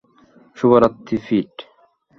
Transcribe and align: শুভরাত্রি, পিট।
শুভরাত্রি, 0.57 1.15
পিট। 1.25 1.53